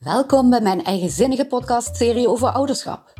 [0.00, 3.12] Welkom bij mijn eigenzinnige podcastserie over ouderschap.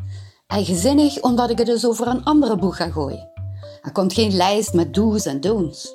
[0.47, 3.29] Eigenzinnig omdat ik het dus over een andere boeg ga gooien.
[3.81, 5.93] Er komt geen lijst met do's en don'ts.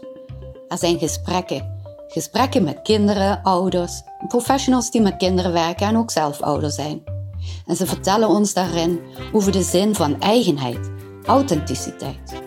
[0.69, 1.81] Er zijn gesprekken.
[2.09, 7.03] Gesprekken met kinderen, ouders, professionals die met kinderen werken en ook zelf ouder zijn.
[7.67, 9.01] En ze vertellen ons daarin
[9.33, 10.91] over de zin van eigenheid,
[11.25, 12.43] authenticiteit.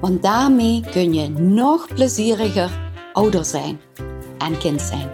[0.00, 3.80] Want daarmee kun je nog plezieriger ouder zijn
[4.38, 5.10] en kind zijn.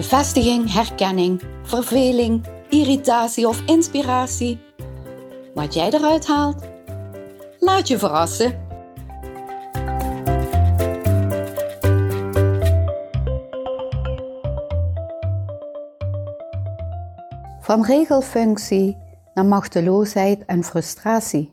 [0.00, 4.58] Bevestiging, herkenning, verveling, irritatie of inspiratie.
[5.54, 6.62] Wat jij eruit haalt,
[7.58, 8.68] laat je verrassen.
[17.60, 18.96] Van regelfunctie
[19.34, 21.52] naar machteloosheid en frustratie.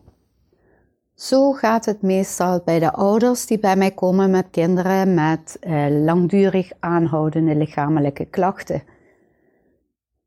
[1.18, 5.86] Zo gaat het meestal bij de ouders die bij mij komen met kinderen met eh,
[5.90, 8.84] langdurig aanhoudende lichamelijke klachten.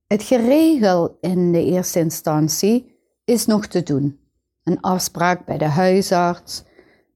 [0.07, 4.21] Het geregel in de eerste instantie is nog te doen.
[4.65, 6.65] Een afspraak bij de huisarts,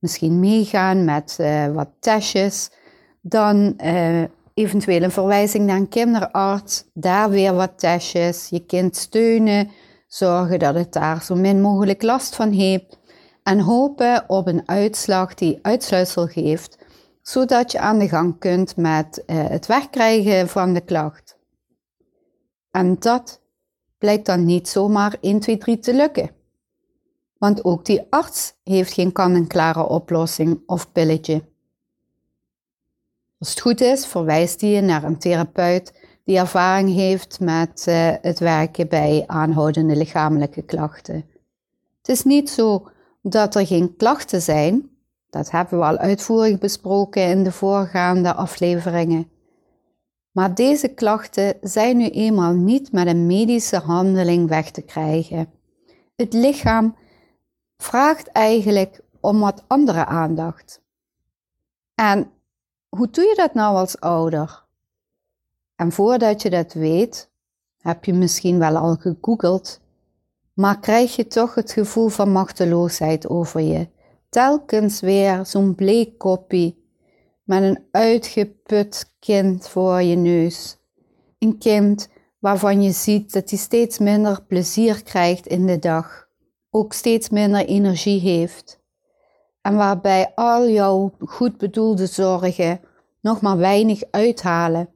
[0.01, 2.71] misschien meegaan met uh, wat testjes,
[3.21, 4.23] dan uh,
[4.55, 9.71] eventueel een verwijzing naar een kinderarts, daar weer wat testjes, je kind steunen,
[10.07, 13.03] zorgen dat het daar zo min mogelijk last van heeft
[13.45, 16.79] en hopen op een uitslag die uitsluitsel geeft,
[17.23, 21.37] zodat je aan de gang kunt met uh, het wegkrijgen van de klacht.
[22.71, 23.41] En dat
[23.99, 26.31] blijkt dan niet zomaar 1, 2, 3 te lukken.
[27.39, 31.45] Want ook die arts heeft geen kant-en-klare oplossing of pilletje.
[33.39, 35.93] Als het goed is, verwijst hij je naar een therapeut
[36.25, 41.15] die ervaring heeft met uh, het werken bij aanhoudende lichamelijke klachten.
[41.99, 42.89] Het is niet zo
[43.31, 44.91] dat er geen klachten zijn.
[45.31, 49.29] Dat hebben we al uitvoerig besproken in de voorgaande afleveringen.
[50.31, 55.51] Maar deze klachten zijn nu eenmaal niet met een medische handeling weg te krijgen.
[56.17, 56.97] Het lichaam
[57.77, 60.83] vraagt eigenlijk om wat andere aandacht.
[61.95, 62.31] En
[62.89, 64.65] hoe doe je dat nou als ouder?
[65.77, 67.31] En voordat je dat weet,
[67.79, 69.81] heb je misschien wel al gegoogeld
[70.55, 73.89] maar krijg je toch het gevoel van machteloosheid over je.
[74.29, 76.83] Telkens weer zo'n bleek koppie
[77.43, 80.79] met een uitgeput kind voor je neus.
[81.39, 86.29] Een kind waarvan je ziet dat hij steeds minder plezier krijgt in de dag,
[86.71, 88.83] ook steeds minder energie heeft.
[89.61, 92.81] En waarbij al jouw goed bedoelde zorgen
[93.21, 94.89] nog maar weinig uithalen.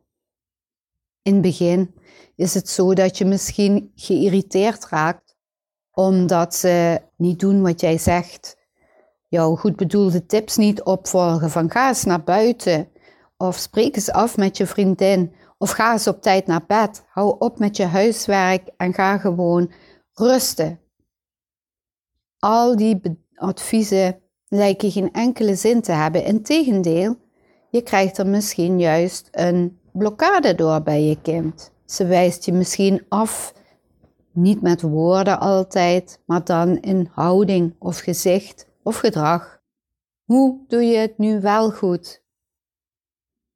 [1.22, 1.94] In het begin
[2.36, 5.27] is het zo dat je misschien geïrriteerd raakt
[5.98, 8.56] omdat ze niet doen wat jij zegt.
[9.28, 12.88] Jouw goed bedoelde tips niet opvolgen van ga eens naar buiten.
[13.36, 15.32] Of spreek eens af met je vriendin.
[15.56, 17.04] Of ga eens op tijd naar bed.
[17.08, 19.70] Hou op met je huiswerk en ga gewoon
[20.12, 20.80] rusten.
[22.38, 23.00] Al die
[23.34, 26.24] adviezen lijken geen enkele zin te hebben.
[26.24, 27.16] Integendeel,
[27.70, 31.72] je krijgt er misschien juist een blokkade door bij je kind.
[31.86, 33.56] Ze wijst je misschien af
[34.32, 39.60] niet met woorden altijd, maar dan in houding of gezicht of gedrag.
[40.24, 42.22] Hoe doe je het nu wel goed?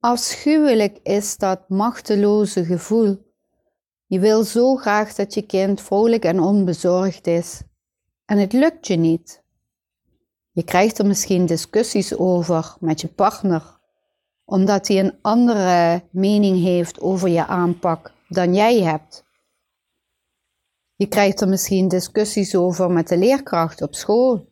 [0.00, 3.30] Afschuwelijk is dat machteloze gevoel.
[4.06, 7.62] Je wil zo graag dat je kind vrolijk en onbezorgd is.
[8.24, 9.42] En het lukt je niet.
[10.50, 13.78] Je krijgt er misschien discussies over met je partner,
[14.44, 19.24] omdat hij een andere mening heeft over je aanpak dan jij hebt.
[21.02, 24.46] Je krijgt er misschien discussies over met de leerkracht op school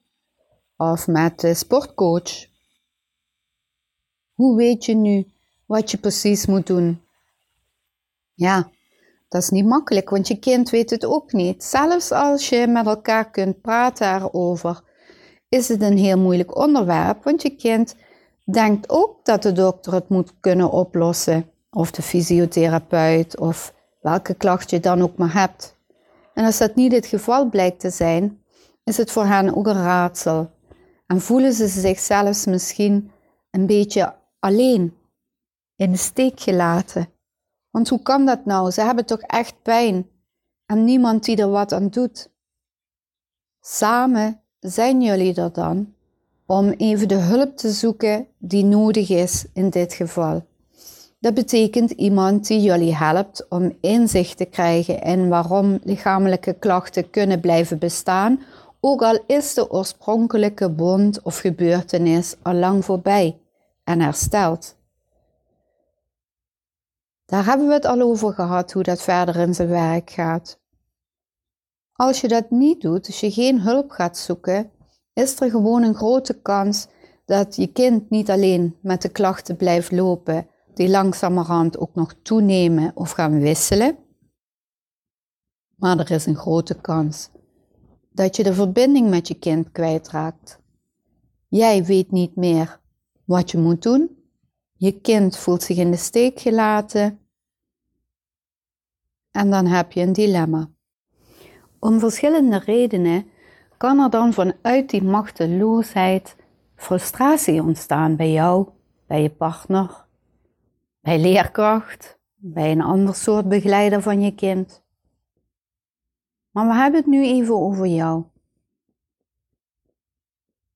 [0.77, 2.47] of met de sportcoach.
[4.34, 5.27] Hoe weet je nu
[5.66, 7.03] wat je precies moet doen?
[8.34, 8.71] Ja,
[9.28, 11.65] dat is niet makkelijk, want je kind weet het ook niet.
[11.65, 14.82] Zelfs als je met elkaar kunt praten erover,
[15.49, 17.94] is het een heel moeilijk onderwerp, want je kind
[18.44, 24.71] denkt ook dat de dokter het moet kunnen oplossen, of de fysiotherapeut, of welke klacht
[24.71, 25.79] je dan ook maar hebt.
[26.35, 28.43] En als dat niet het geval blijkt te zijn,
[28.85, 30.50] is het voor hen ook een raadsel.
[31.06, 33.11] En voelen ze zich zelfs misschien
[33.50, 34.97] een beetje alleen,
[35.77, 37.09] in de steek gelaten.
[37.71, 38.71] Want hoe kan dat nou?
[38.71, 40.11] Ze hebben toch echt pijn
[40.67, 42.31] en niemand die er wat aan doet.
[43.61, 45.94] Samen zijn jullie er dan
[46.47, 50.47] om even de hulp te zoeken die nodig is in dit geval.
[51.20, 57.40] Dat betekent iemand die jullie helpt om inzicht te krijgen in waarom lichamelijke klachten kunnen
[57.40, 58.43] blijven bestaan,
[58.81, 63.38] ook al is de oorspronkelijke bond of gebeurtenis al lang voorbij
[63.84, 64.76] en hersteld.
[67.26, 70.58] Daar hebben we het al over gehad hoe dat verder in zijn werk gaat.
[71.93, 74.70] Als je dat niet doet, als je geen hulp gaat zoeken,
[75.12, 76.87] is er gewoon een grote kans
[77.25, 82.93] dat je kind niet alleen met de klachten blijft lopen, die langzamerhand ook nog toenemen
[82.94, 83.99] of gaan wisselen.
[85.76, 87.31] Maar er is een grote kans
[88.12, 90.61] dat je de verbinding met je kind kwijtraakt.
[91.49, 92.81] Jij weet niet meer
[93.25, 94.19] wat je moet doen.
[94.72, 97.19] Je kind voelt zich in de steek gelaten.
[99.31, 100.70] En dan heb je een dilemma.
[101.78, 103.26] Om verschillende redenen
[103.76, 106.37] kan er dan vanuit die machteloosheid
[106.76, 108.69] frustratie ontstaan bij jou,
[109.06, 110.05] bij je partner,
[111.11, 114.83] bij leerkracht, bij een ander soort begeleider van je kind.
[116.51, 118.25] Maar we hebben het nu even over jou.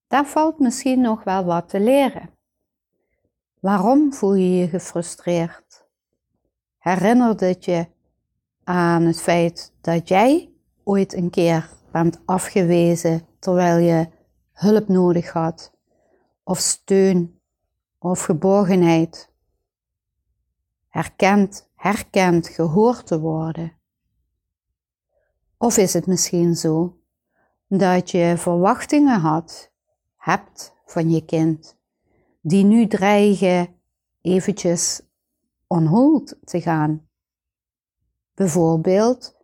[0.07, 2.31] Daar valt misschien nog wel wat te leren.
[3.61, 5.87] Waarom voel je je gefrustreerd?
[6.79, 7.87] Herinner het je
[8.65, 10.53] aan het feit dat jij
[10.85, 14.09] ooit een keer bent afgewezen terwijl je
[14.53, 15.73] hulp nodig had,
[16.43, 17.41] of steun,
[17.99, 19.33] of geborgenheid.
[20.95, 23.73] Herkend, herkend, gehoord te worden.
[25.59, 26.99] Of is het misschien zo
[27.69, 29.71] dat je verwachtingen had,
[30.17, 31.77] hebt van je kind,
[32.41, 33.69] die nu dreigen
[34.21, 35.03] eventjes
[35.67, 37.07] on hold te gaan?
[38.35, 39.37] Bijvoorbeeld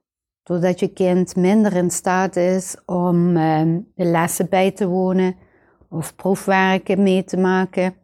[0.42, 5.36] doordat je kind minder in staat is om ehm, de lessen bij te wonen
[5.88, 7.99] of proefwerken mee te maken.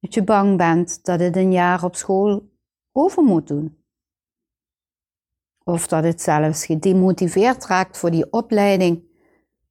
[0.00, 2.48] Dat je bang bent dat het een jaar op school
[2.92, 3.78] over moet doen.
[5.64, 9.02] Of dat het zelfs gedemotiveerd raakt voor die opleiding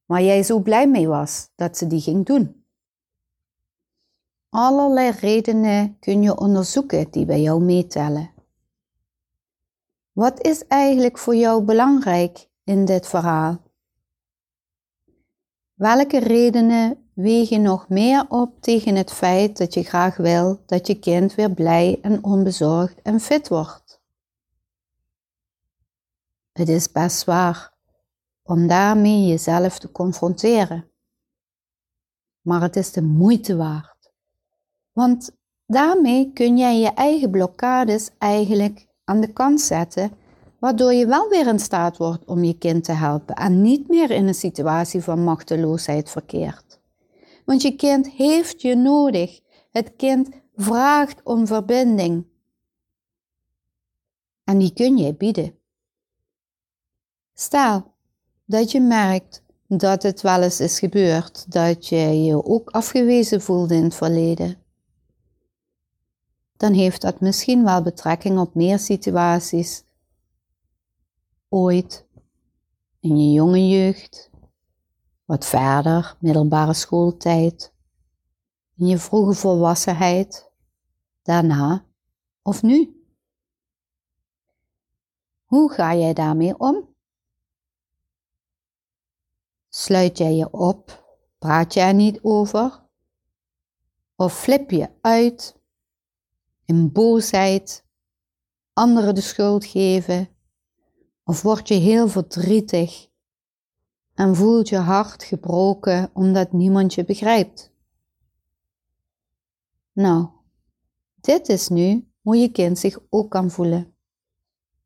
[0.06, 2.64] waar jij zo blij mee was dat ze die ging doen.
[4.48, 8.30] Allerlei redenen kun je onderzoeken die bij jou meetellen.
[10.12, 13.62] Wat is eigenlijk voor jou belangrijk in dit verhaal?
[15.74, 20.98] Welke redenen wegen nog meer op tegen het feit dat je graag wil dat je
[20.98, 24.00] kind weer blij en onbezorgd en fit wordt?
[26.52, 27.72] Het is best zwaar
[28.42, 30.90] om daarmee jezelf te confronteren.
[32.40, 34.12] Maar het is de moeite waard.
[34.92, 35.30] Want
[35.66, 40.12] daarmee kun jij je eigen blokkades eigenlijk aan de kant zetten,
[40.58, 44.10] waardoor je wel weer in staat wordt om je kind te helpen en niet meer
[44.10, 46.69] in een situatie van machteloosheid verkeert.
[47.50, 49.40] Want je kind heeft je nodig.
[49.70, 52.26] Het kind vraagt om verbinding.
[54.44, 55.58] En die kun je bieden.
[57.34, 57.94] Stel
[58.44, 63.74] dat je merkt dat het wel eens is gebeurd dat je je ook afgewezen voelde
[63.74, 64.60] in het verleden
[66.60, 69.84] dan heeft dat misschien wel betrekking op meer situaties
[71.48, 72.04] ooit
[73.00, 74.29] in je jonge jeugd,
[75.30, 77.72] wat verder, middelbare schooltijd,
[78.76, 80.50] in je vroege volwassenheid,
[81.22, 81.84] daarna
[82.42, 83.04] of nu.
[85.44, 86.94] Hoe ga jij daarmee om?
[89.68, 91.04] Sluit jij je op?
[91.38, 92.82] Praat jij er niet over?
[94.16, 95.56] Of flip je uit
[96.64, 97.84] in boosheid,
[98.72, 100.28] anderen de schuld geven,
[101.24, 103.09] of word je heel verdrietig
[104.20, 107.72] en voelt je hart gebroken omdat niemand je begrijpt.
[109.92, 110.26] Nou,
[111.20, 113.94] dit is nu hoe je kind zich ook kan voelen.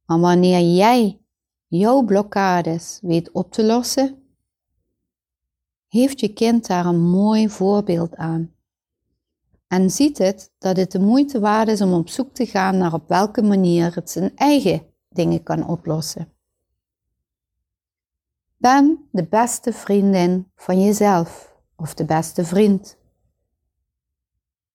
[0.06, 1.20] Maar wanneer jij
[1.66, 4.22] jouw blokkades weet op te lossen,
[5.88, 8.54] heeft je kind daar een mooi voorbeeld aan
[9.66, 12.92] en ziet het dat het de moeite waard is om op zoek te gaan naar
[12.92, 16.33] op welke manier het zijn eigen dingen kan oplossen.
[18.64, 22.97] Ben de beste vriendin van jezelf of de beste vriend.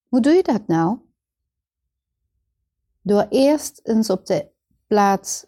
[0.08, 0.98] Hoe doe je dat nou?
[3.02, 4.48] Door eerst eens op de
[4.86, 5.46] plaats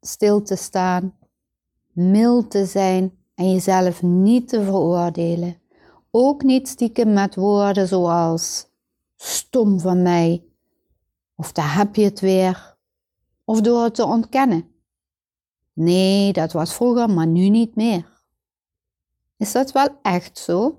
[0.00, 1.18] stil te staan,
[1.92, 5.60] mild te zijn en jezelf niet te veroordelen.
[6.10, 8.66] Ook niet stiekem met woorden zoals
[9.16, 10.44] stom van mij,
[11.34, 12.76] of daar heb je het weer,
[13.44, 14.69] of door het te ontkennen.
[15.72, 18.22] Nee, dat was vroeger, maar nu niet meer.
[19.36, 20.78] Is dat wel echt zo?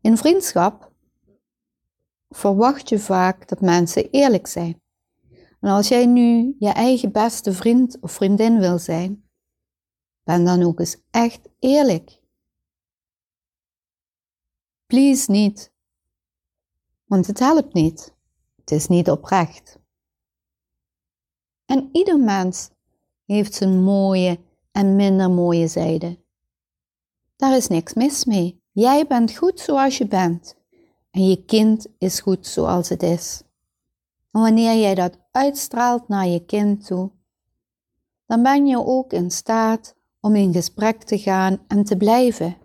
[0.00, 0.92] In vriendschap
[2.28, 4.82] verwacht je vaak dat mensen eerlijk zijn.
[5.60, 9.28] En als jij nu je eigen beste vriend of vriendin wil zijn,
[10.22, 12.20] ben dan ook eens echt eerlijk.
[14.86, 15.72] Please niet.
[17.04, 18.14] Want het helpt niet.
[18.56, 19.79] Het is niet oprecht.
[21.70, 22.70] En ieder mens
[23.26, 24.38] heeft zijn mooie
[24.72, 26.18] en minder mooie zijde.
[27.36, 28.62] Daar is niks mis mee.
[28.72, 30.56] Jij bent goed zoals je bent.
[31.10, 33.42] En je kind is goed zoals het is.
[34.30, 37.10] En wanneer jij dat uitstraalt naar je kind toe,
[38.26, 42.56] dan ben je ook in staat om in gesprek te gaan en te blijven.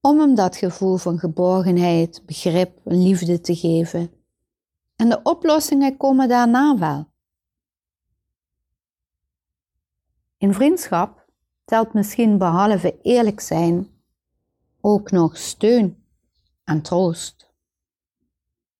[0.00, 4.10] Om hem dat gevoel van geborgenheid, begrip en liefde te geven.
[4.96, 7.09] En de oplossingen komen daarna wel.
[10.40, 11.26] In vriendschap
[11.64, 13.88] telt misschien behalve eerlijk zijn
[14.80, 16.04] ook nog steun
[16.64, 17.52] en troost.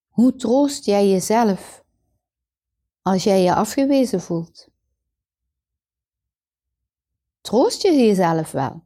[0.09, 1.85] Hoe troost jij jezelf
[3.03, 4.69] als jij je afgewezen voelt?
[7.41, 8.85] Troost je jezelf wel?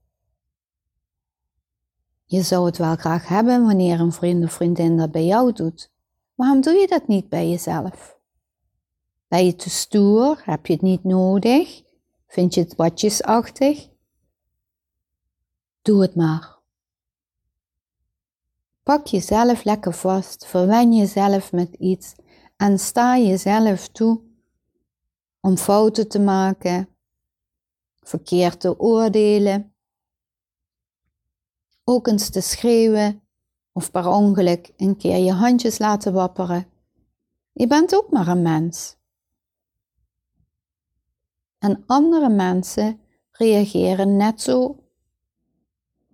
[2.25, 5.93] Je zou het wel graag hebben wanneer een vriend of vriendin dat bij jou doet.
[6.35, 8.19] Waarom doe je dat niet bij jezelf?
[9.29, 10.43] Ben je te stoer?
[10.45, 11.84] Heb je het niet nodig?
[12.35, 13.89] Vind je het watjesachtig?
[15.83, 16.59] Doe het maar.
[18.83, 22.15] Pak jezelf lekker vast, verwen jezelf met iets
[22.57, 24.21] en sta jezelf toe
[25.41, 26.89] om fouten te maken,
[28.01, 29.75] verkeerd te oordelen,
[31.85, 33.23] ook eens te schreeuwen
[33.73, 36.67] of per ongeluk een keer je handjes laten wapperen.
[37.53, 38.97] Je bent ook maar een mens.
[41.65, 44.79] En andere mensen reageren net zo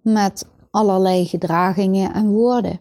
[0.03, 2.81] met allerlei gedragingen en woorden.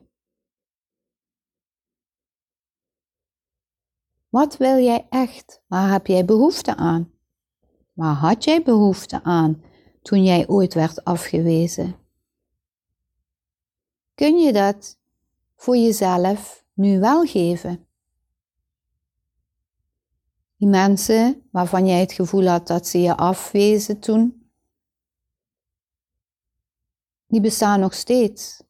[4.29, 5.61] Wat wil jij echt?
[5.67, 7.11] Waar heb jij behoefte aan?
[7.93, 9.63] Waar had jij behoefte aan
[10.01, 11.95] toen jij ooit werd afgewezen?
[14.15, 14.97] Kun je dat
[15.55, 17.88] voor jezelf nu wel geven?
[20.59, 24.51] Die mensen waarvan jij het gevoel had dat ze je afwezen toen,
[27.27, 28.63] die bestaan nog steeds.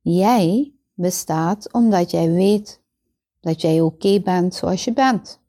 [0.00, 2.82] Jij bestaat omdat jij weet
[3.40, 5.40] dat jij oké bent zoals je bent.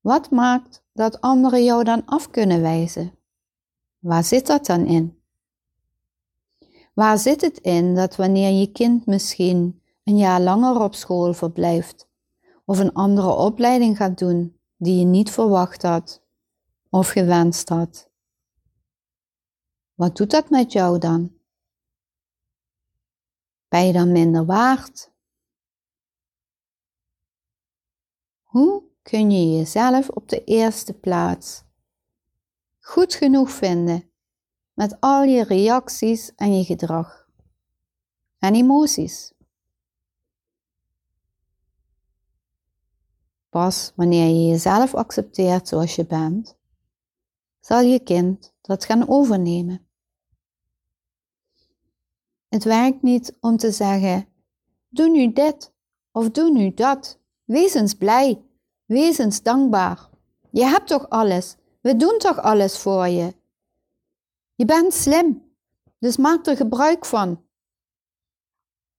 [0.00, 3.14] Wat maakt dat anderen jou dan af kunnen wijzen?
[3.98, 5.22] Waar zit dat dan in?
[6.94, 12.10] Waar zit het in dat wanneer je kind misschien een jaar langer op school verblijft
[12.64, 16.22] of een andere opleiding gaat doen die je niet verwacht had
[16.90, 18.10] of gewenst had?
[19.94, 21.32] Wat doet dat met jou dan?
[23.68, 25.10] Ben je dan minder waard?
[28.42, 31.64] Hoe kun je jezelf op de eerste plaats
[32.80, 34.10] goed genoeg vinden
[34.72, 37.28] met al je reacties en je gedrag
[38.38, 39.32] en emoties?
[43.52, 46.56] Pas wanneer je jezelf accepteert zoals je bent,
[47.60, 49.86] zal je kind dat gaan overnemen.
[52.48, 54.28] Het werkt niet om te zeggen:
[54.88, 55.72] doe nu dit
[56.12, 57.18] of doe nu dat.
[57.44, 58.42] Wees eens blij,
[58.84, 60.08] wees eens dankbaar.
[60.50, 63.34] Je hebt toch alles, we doen toch alles voor je.
[64.54, 65.54] Je bent slim,
[65.98, 67.42] dus maak er gebruik van.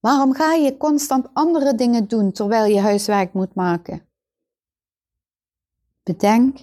[0.00, 4.12] Waarom ga je constant andere dingen doen terwijl je huiswerk moet maken?
[6.04, 6.58] Bedenk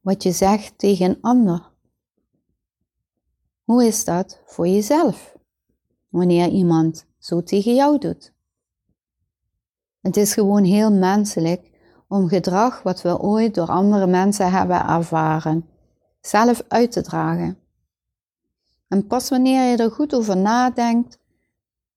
[0.00, 1.70] wat je zegt tegen een ander.
[3.64, 5.36] Hoe is dat voor jezelf
[6.08, 8.32] wanneer iemand zo tegen jou doet?
[10.00, 11.70] Het is gewoon heel menselijk
[12.08, 15.68] om gedrag wat we ooit door andere mensen hebben ervaren,
[16.20, 17.58] zelf uit te dragen.
[18.88, 21.18] En pas wanneer je er goed over nadenkt,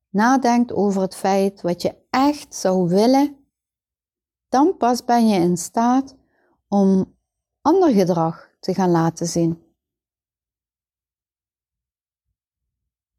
[0.09, 3.35] nadenkt over het feit wat je echt zou willen,
[4.49, 6.19] dan pas ben je in staat
[6.71, 7.17] om
[7.61, 9.63] ander gedrag te gaan laten zien.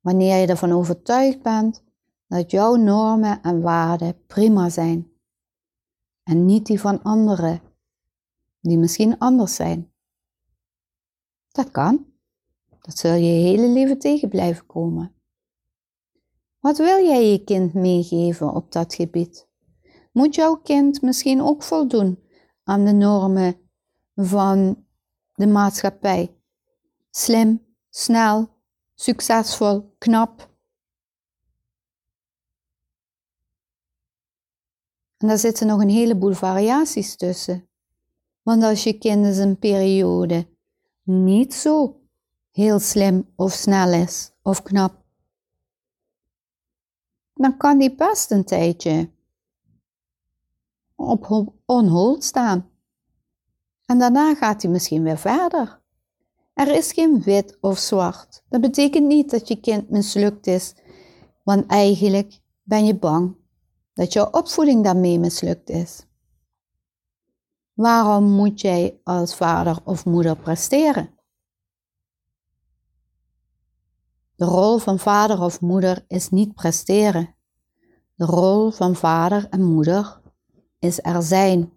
[0.01, 1.83] Wanneer je ervan overtuigd bent
[2.27, 5.13] dat jouw normen en waarden prima zijn
[6.23, 7.61] en niet die van anderen,
[8.61, 9.93] die misschien anders zijn.
[11.49, 12.07] Dat kan.
[12.81, 15.15] Dat zul je hele leven tegen blijven komen.
[16.59, 19.49] Wat wil jij je kind meegeven op dat gebied?
[20.13, 22.22] Moet jouw kind misschien ook voldoen
[22.73, 23.57] aan de normen
[24.15, 24.85] van
[25.35, 26.37] de maatschappij?
[27.11, 28.49] Slim, snel,
[28.95, 30.51] succesvol, knap,
[35.23, 37.69] En daar zitten nog een heleboel variaties tussen.
[38.43, 40.47] Want als je kind eens een periode
[41.03, 42.01] niet zo
[42.51, 45.05] heel slim of snel is of knap,
[47.35, 49.12] dan kan die best een tijdje
[51.03, 52.71] op onhold staan.
[53.87, 55.81] En daarna gaat hij misschien weer verder.
[56.55, 58.45] Er is geen wit of zwart.
[58.49, 60.75] Dat betekent niet dat je kind mislukt is,
[61.43, 63.37] want eigenlijk ben je bang
[63.95, 66.07] dat jouw opvoeding daarmee mislukt is.
[67.73, 71.11] Waarom moet jij als vader of moeder presteren?
[74.37, 77.35] De rol van vader of moeder is niet presteren.
[78.15, 80.22] De rol van vader en moeder
[80.83, 81.73] is er zijn.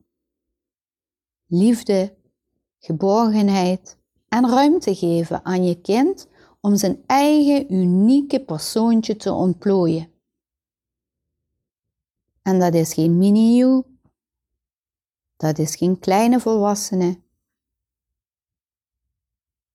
[1.45, 2.15] Liefde,
[2.79, 3.97] geborgenheid
[4.27, 6.27] en ruimte geven aan je kind
[6.61, 10.11] om zijn eigen unieke persoontje te ontplooien.
[12.41, 13.83] En dat is geen mini-you,
[15.37, 17.21] dat is geen kleine volwassene.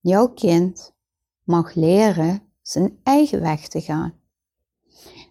[0.00, 0.94] Jouw kind
[1.44, 4.18] mag leren zijn eigen weg te gaan.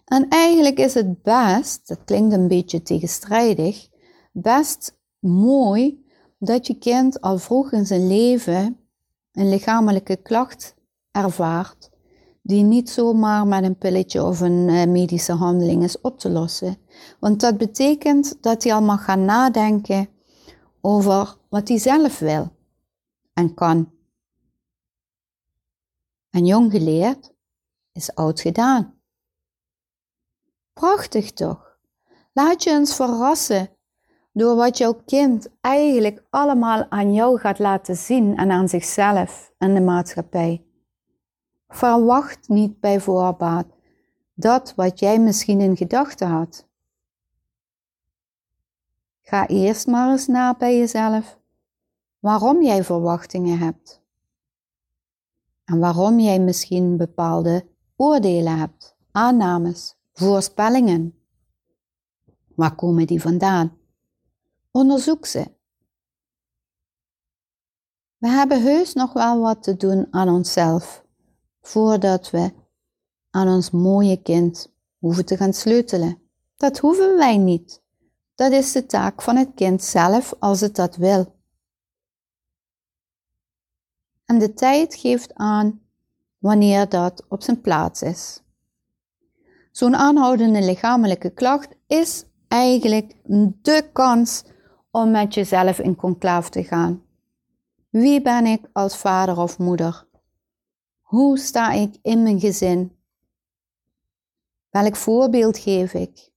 [0.04, 3.89] En eigenlijk is het best, dat klinkt een beetje tegenstrijdig,
[4.30, 6.04] best mooi
[6.38, 8.78] dat je kind al vroeg in zijn leven
[9.32, 10.74] een lichamelijke klacht
[11.10, 11.90] ervaart,
[12.42, 16.76] die niet zomaar met een pilletje of een eh, medische handeling is op te lossen.
[17.20, 20.08] Want dat betekent dat hij al mag gaan nadenken
[20.80, 22.52] over wat hij zelf wil
[23.32, 23.92] en kan.
[26.30, 27.32] En jong geleerd
[27.92, 29.00] is oud gedaan.
[30.72, 31.78] Prachtig toch?
[32.32, 33.70] Laat je eens verrassen
[34.40, 39.74] door wat jouw kind eigenlijk allemaal aan jou gaat laten zien en aan zichzelf en
[39.74, 40.64] de maatschappij.
[41.68, 43.66] Verwacht niet bij voorbaat
[44.34, 46.68] dat wat jij misschien in gedachten had.
[49.22, 51.38] Ga eerst maar eens na bij jezelf
[52.18, 54.02] waarom jij verwachtingen hebt.
[55.64, 57.66] En waarom jij misschien bepaalde
[57.96, 61.14] oordelen hebt, aannames, voorspellingen.
[62.54, 63.78] Waar komen die vandaan?
[64.70, 65.50] Onderzoek ze.
[68.16, 71.04] We hebben heus nog wel wat te doen aan onszelf
[71.60, 72.52] voordat we
[73.30, 76.22] aan ons mooie kind hoeven te gaan sleutelen.
[76.56, 77.82] Dat hoeven wij niet.
[78.34, 81.34] Dat is de taak van het kind zelf als het dat wil.
[84.24, 85.80] En de tijd geeft aan
[86.38, 88.42] wanneer dat op zijn plaats is.
[89.70, 93.16] Zo'n aanhoudende lichamelijke klacht is eigenlijk
[93.62, 94.44] de kans
[94.90, 97.02] om met jezelf in conclaaf te gaan.
[97.88, 100.06] Wie ben ik als vader of moeder?
[101.00, 102.96] Hoe sta ik in mijn gezin?
[104.70, 106.30] Welk voorbeeld geef ik?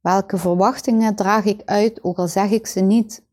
[0.00, 3.24] Welke verwachtingen draag ik uit, ook al zeg ik ze niet?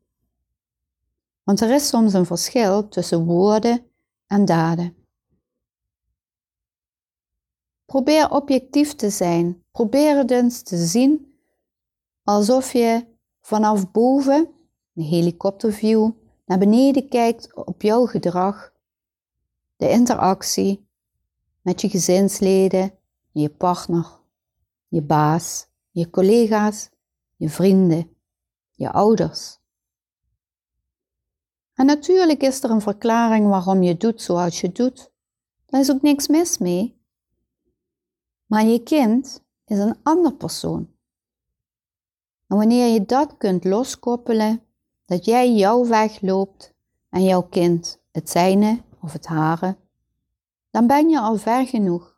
[1.42, 3.86] Want er is soms een verschil tussen woorden
[4.26, 4.96] en daden.
[7.84, 9.64] Probeer objectief te zijn.
[9.70, 11.38] Probeer het eens te zien
[12.22, 13.06] alsof je
[13.48, 14.48] vanaf boven,
[14.94, 16.10] een helikopterview,
[16.46, 18.72] naar beneden kijkt op jouw gedrag,
[19.76, 20.88] de interactie
[21.62, 22.98] met je gezinsleden,
[23.32, 24.06] je partner,
[24.88, 26.90] je baas, je collega's,
[27.36, 28.16] je vrienden,
[28.70, 29.58] je ouders.
[31.74, 35.12] En natuurlijk is er een verklaring waarom je doet zoals je doet.
[35.66, 37.00] Daar is ook niks mis mee.
[38.46, 40.96] Maar je kind is een ander persoon.
[42.48, 44.62] En wanneer je dat kunt loskoppelen,
[45.04, 46.74] dat jij jouw weg loopt
[47.10, 49.76] en jouw kind het zijne of het hare,
[50.70, 52.16] dan ben je al ver genoeg.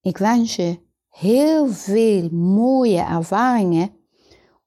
[0.00, 3.90] Ik wens je heel veel mooie ervaringen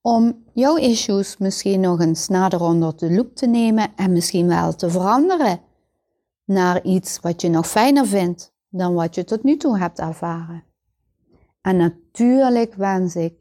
[0.02, 4.76] om jouw issues misschien nog eens nader onder de loep te nemen en misschien wel
[4.76, 5.62] te veranderen
[6.46, 10.64] naar iets wat je nog fijner vindt dan wat je tot nu toe hebt ervaren.
[11.62, 13.34] En natuurlijk wens ik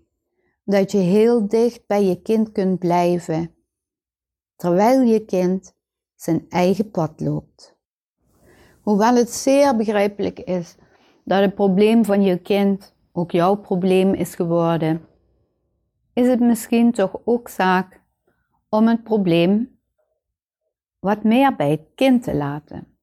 [0.64, 3.54] dat je heel dicht bij je kind kunt blijven,
[4.56, 5.74] terwijl je kind
[6.14, 7.78] zijn eigen pad loopt.
[8.82, 10.76] Hoewel het zeer begrijpelijk is
[11.24, 15.06] dat het probleem van je kind ook jouw probleem is geworden,
[16.12, 18.02] is het misschien toch ook zaak
[18.68, 19.78] om het probleem
[20.98, 22.98] wat meer bij het kind te laten.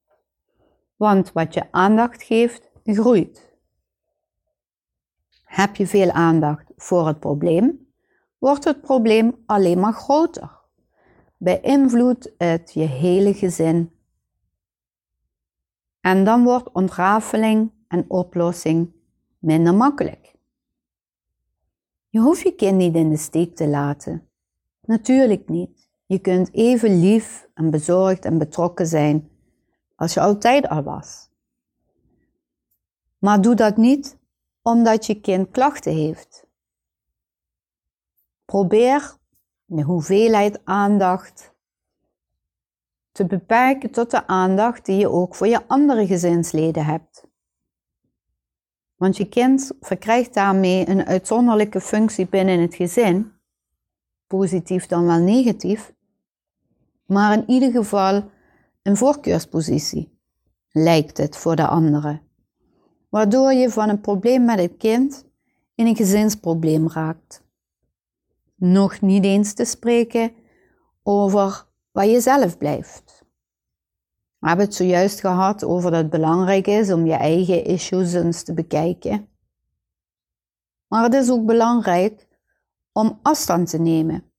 [0.96, 3.47] Want wat je aandacht geeft, groeit.
[5.48, 7.86] Heb je veel aandacht voor het probleem,
[8.38, 10.50] wordt het probleem alleen maar groter.
[11.36, 13.92] Beïnvloedt het je hele gezin.
[16.00, 18.92] En dan wordt ontrafeling en oplossing
[19.38, 20.34] minder makkelijk.
[22.08, 24.28] Je hoeft je kind niet in de steek te laten.
[24.80, 25.90] Natuurlijk niet.
[26.06, 29.30] Je kunt even lief en bezorgd en betrokken zijn
[29.96, 31.30] als je altijd al was.
[33.18, 34.18] Maar doe dat niet
[34.68, 36.46] omdat je kind klachten heeft.
[38.44, 39.16] Probeer
[39.64, 41.54] de hoeveelheid aandacht
[43.12, 47.26] te beperken tot de aandacht die je ook voor je andere gezinsleden hebt.
[48.96, 53.32] Want je kind verkrijgt daarmee een uitzonderlijke functie binnen het gezin,
[54.26, 55.92] positief dan wel negatief,
[57.06, 58.30] maar in ieder geval
[58.82, 60.18] een voorkeurspositie,
[60.70, 62.27] lijkt het voor de anderen,
[63.08, 65.26] waardoor je van een probleem met het kind
[65.74, 67.42] in een gezinsprobleem raakt.
[68.54, 70.32] Nog niet eens te spreken
[71.02, 73.26] over waar je zelf blijft.
[74.38, 78.42] We hebben het zojuist gehad over dat het belangrijk is om je eigen issues eens
[78.42, 79.28] te bekijken.
[80.86, 82.28] Maar het is ook belangrijk
[82.92, 84.32] om afstand te nemen,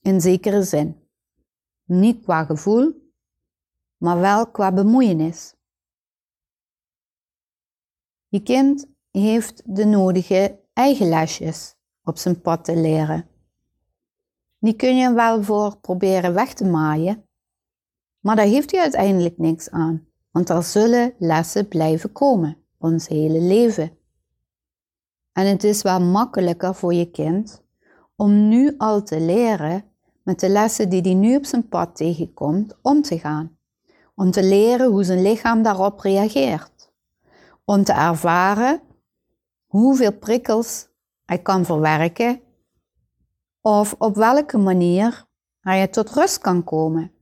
[0.00, 0.96] in zekere zin.
[1.84, 3.12] Niet qua gevoel,
[3.96, 5.53] maar wel qua bemoeienis.
[8.34, 13.26] Je kind heeft de nodige eigen lesjes op zijn pad te leren.
[14.58, 17.26] Die kun je wel voor proberen weg te maaien,
[18.20, 23.40] maar daar heeft hij uiteindelijk niks aan, want er zullen lessen blijven komen, ons hele
[23.40, 23.96] leven.
[25.32, 27.62] En het is wel makkelijker voor je kind
[28.16, 29.84] om nu al te leren
[30.22, 33.56] met de lessen die hij nu op zijn pad tegenkomt om te gaan.
[34.14, 36.73] Om te leren hoe zijn lichaam daarop reageert.
[37.64, 38.80] Om te ervaren
[39.66, 40.88] hoeveel prikkels
[41.24, 42.40] hij kan verwerken
[43.60, 45.26] of op welke manier
[45.60, 47.12] hij tot rust kan komen.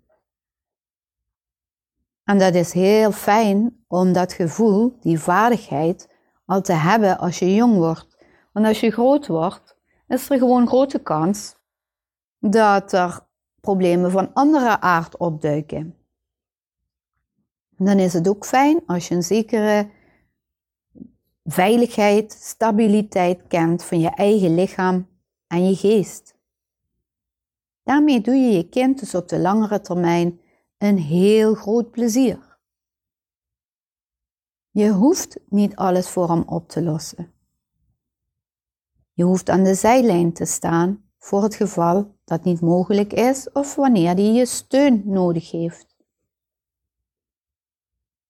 [2.24, 6.08] En dat is heel fijn om dat gevoel, die vaardigheid,
[6.44, 8.16] al te hebben als je jong wordt.
[8.52, 9.76] Want als je groot wordt,
[10.08, 11.56] is er gewoon grote kans
[12.38, 13.26] dat er
[13.60, 15.96] problemen van andere aard opduiken.
[17.76, 19.90] Dan is het ook fijn als je een zekere
[21.44, 25.08] veiligheid, stabiliteit kent van je eigen lichaam
[25.46, 26.34] en je geest.
[27.82, 30.40] Daarmee doe je je kind dus op de langere termijn
[30.78, 32.58] een heel groot plezier.
[34.70, 37.32] Je hoeft niet alles voor hem op te lossen.
[39.12, 43.74] Je hoeft aan de zijlijn te staan voor het geval dat niet mogelijk is of
[43.74, 45.96] wanneer hij je steun nodig heeft.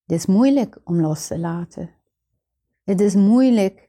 [0.07, 2.02] Het is moeilijk om los te laten.
[2.85, 3.89] Het is moeilijk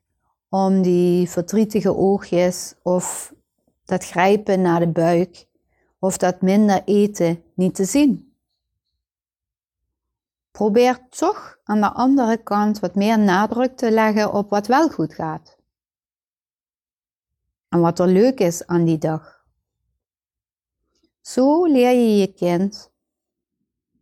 [0.49, 3.33] om die verdrietige oogjes of
[3.85, 5.47] dat grijpen naar de buik
[5.99, 8.35] of dat minder eten niet te zien.
[10.51, 15.13] Probeer toch aan de andere kant wat meer nadruk te leggen op wat wel goed
[15.13, 15.57] gaat.
[17.69, 19.45] En wat er leuk is aan die dag.
[21.21, 22.91] Zo leer je je kind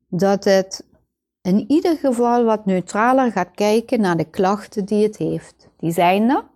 [0.08, 0.86] dat het
[1.42, 5.70] in ieder geval wat neutraler gaat kijken naar de klachten die het heeft.
[5.78, 6.50] Die zijn er,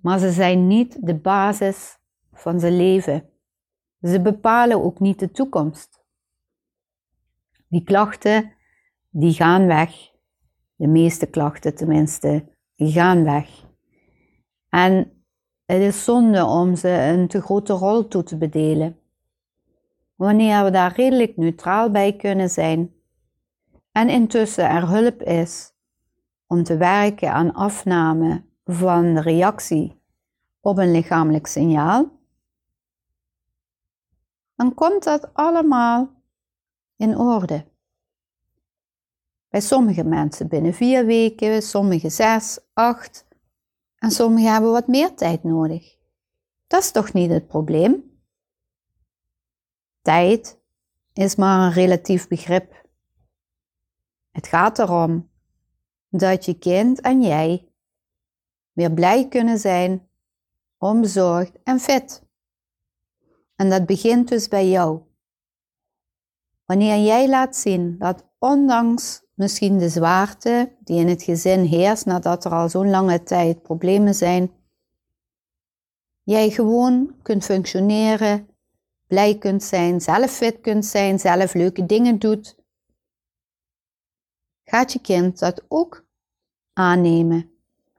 [0.00, 1.98] maar ze zijn niet de basis
[2.32, 3.28] van zijn leven.
[4.00, 6.04] Ze bepalen ook niet de toekomst.
[7.68, 8.52] Die klachten,
[9.10, 10.08] die gaan weg.
[10.74, 13.68] De meeste klachten tenminste, die gaan weg.
[14.68, 15.24] En
[15.64, 18.99] het is zonde om ze een te grote rol toe te bedelen.
[20.20, 22.94] Wanneer we daar redelijk neutraal bij kunnen zijn
[23.92, 25.72] en intussen er hulp is
[26.46, 30.02] om te werken aan afname van de reactie
[30.60, 32.10] op een lichamelijk signaal,
[34.54, 36.10] dan komt dat allemaal
[36.96, 37.64] in orde.
[39.48, 43.26] Bij sommige mensen binnen vier weken, sommige zes, acht
[43.96, 45.96] en sommigen hebben wat meer tijd nodig.
[46.66, 48.09] Dat is toch niet het probleem?
[50.02, 50.58] Tijd
[51.12, 52.88] is maar een relatief begrip.
[54.30, 55.30] Het gaat erom
[56.08, 57.68] dat je kind en jij
[58.72, 60.08] weer blij kunnen zijn,
[60.78, 62.22] onbezorgd en fit.
[63.56, 65.00] En dat begint dus bij jou.
[66.64, 72.44] Wanneer jij laat zien dat ondanks misschien de zwaarte die in het gezin heerst nadat
[72.44, 74.52] er al zo'n lange tijd problemen zijn,
[76.22, 78.48] jij gewoon kunt functioneren,
[79.10, 82.56] blij kunt zijn, zelf fit kunt zijn, zelf leuke dingen doet,
[84.64, 86.04] gaat je kind dat ook
[86.72, 87.50] aannemen.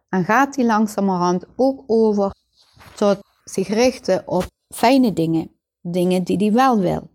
[0.10, 2.36] En gaat hij langzamerhand ook over
[2.96, 4.46] tot zich richten op
[4.76, 7.10] fijne dingen, dingen die hij wel wil.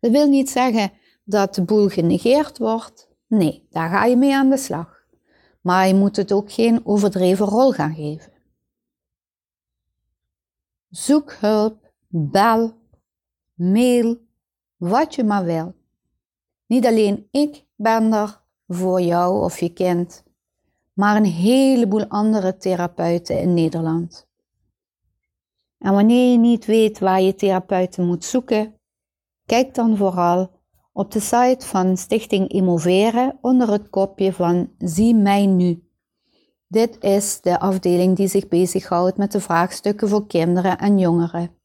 [0.00, 0.92] Dat wil niet zeggen
[1.24, 3.08] dat de boel genegeerd wordt.
[3.26, 5.04] Nee, daar ga je mee aan de slag.
[5.60, 8.32] Maar je moet het ook geen overdreven rol gaan geven.
[10.90, 12.72] Zoek hulp, bel,
[13.54, 14.16] mail,
[14.76, 15.74] wat je maar wil.
[16.66, 20.24] Niet alleen ik ben er voor jou of je kind,
[20.92, 24.28] maar een heleboel andere therapeuten in Nederland.
[25.78, 28.74] En wanneer je niet weet waar je therapeuten moet zoeken,
[29.46, 30.50] kijk dan vooral
[30.92, 35.82] op de site van Stichting Immoveren onder het kopje van Zie mij nu.
[36.66, 41.57] Dit is de afdeling die zich bezighoudt met de vraagstukken voor kinderen en jongeren.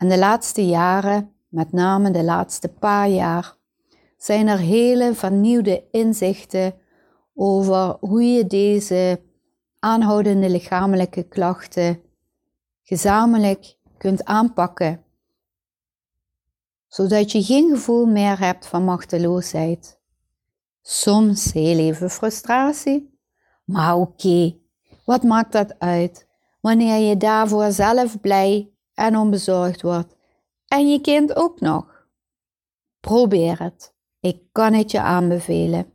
[0.00, 3.56] En de laatste jaren, met name de laatste paar jaar,
[4.16, 6.74] zijn er hele vernieuwde inzichten
[7.34, 9.20] over hoe je deze
[9.78, 12.02] aanhoudende lichamelijke klachten
[12.82, 15.04] gezamenlijk kunt aanpakken,
[16.88, 20.00] zodat je geen gevoel meer hebt van machteloosheid.
[20.82, 23.18] Soms heel even frustratie,
[23.64, 24.56] maar oké,
[25.04, 26.26] wat maakt dat uit
[26.60, 28.69] wanneer je daarvoor zelf blij
[29.00, 30.16] en onbezorgd wordt
[30.66, 32.06] en je kind ook nog?
[33.00, 33.94] Probeer het.
[34.20, 35.90] Ik kan het je aanbevelen.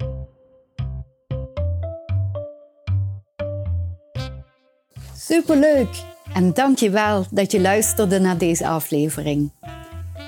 [5.16, 6.04] Superleuk!
[6.34, 9.52] En dank je wel dat je luisterde naar deze aflevering.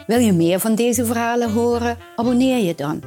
[0.07, 1.97] Wil je meer van deze verhalen horen?
[2.15, 3.01] Abonneer je dan.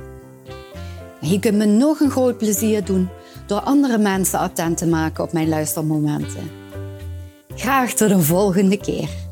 [1.20, 3.08] Je kunt me nog een groot plezier doen
[3.46, 6.50] door andere mensen attent te maken op mijn luistermomenten.
[7.54, 9.29] Graag tot de volgende keer.